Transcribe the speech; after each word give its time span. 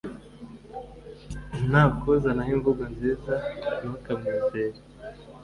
nakuzanaho 1.69 2.51
imvugo 2.57 2.83
nziza, 2.93 3.33
ntukamwizere 3.79 4.79